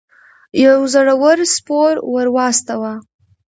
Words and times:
یو 0.65 0.79
زړه 0.93 1.13
ور 1.21 1.39
سپور 1.55 1.93
ور 2.13 2.27
واستاوه. 2.35 2.93